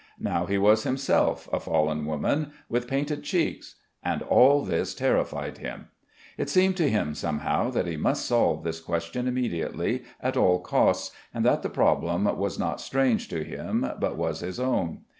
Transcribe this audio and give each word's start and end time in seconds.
Now 0.19 0.47
he 0.47 0.57
was 0.57 0.81
himself 0.81 1.47
a 1.53 1.59
fallen 1.59 2.07
woman, 2.07 2.53
with 2.67 2.87
painted 2.87 3.21
cheeks; 3.21 3.75
and 4.01 4.23
all 4.23 4.65
this 4.65 4.95
terrified 4.95 5.59
him. 5.59 5.89
It 6.39 6.49
seemed 6.49 6.75
to 6.77 6.89
him 6.89 7.13
somehow 7.13 7.69
that 7.69 7.85
he 7.85 7.97
must 7.97 8.25
solve 8.25 8.63
this 8.63 8.79
question 8.81 9.27
immediately, 9.27 10.01
at 10.19 10.35
all 10.35 10.59
costs, 10.59 11.15
and 11.35 11.45
that 11.45 11.61
the 11.61 11.69
problem 11.69 12.23
was 12.35 12.57
not 12.57 12.81
strange 12.81 13.27
to 13.29 13.43
him, 13.43 13.87
but 13.99 14.17
was 14.17 14.39
his 14.39 14.59
own. 14.59 15.01